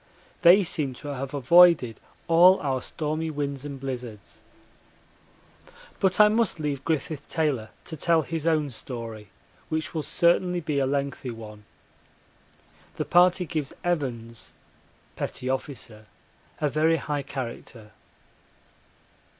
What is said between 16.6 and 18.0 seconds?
very high character.